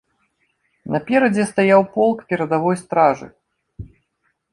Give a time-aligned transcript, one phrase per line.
[0.93, 3.27] Наперадзе стаяў полк перадавой стражы.